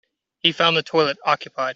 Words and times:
He 0.39 0.51
found 0.51 0.75
the 0.75 0.81
toilet 0.81 1.17
occupied. 1.27 1.69